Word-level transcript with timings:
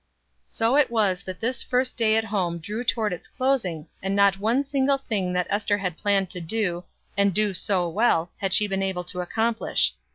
So 0.47 0.77
it 0.77 0.89
was 0.89 1.21
that 1.25 1.39
this 1.39 1.61
first 1.61 1.95
day 1.95 2.15
at 2.17 2.23
home 2.23 2.57
drew 2.57 2.83
toward 2.83 3.13
its 3.13 3.27
closing; 3.27 3.85
and 4.01 4.15
not 4.15 4.39
one 4.39 4.63
single 4.63 4.97
thing 4.97 5.31
that 5.33 5.45
Ester 5.51 5.77
had 5.77 5.95
planned 5.95 6.31
to 6.31 6.41
do, 6.41 6.85
and 7.15 7.35
do 7.35 7.53
so 7.53 7.87
well, 7.87 8.31
had 8.37 8.51
she 8.51 8.65
been 8.65 8.81
able 8.81 9.03
to 9.03 9.21
accomplish. 9.21 9.93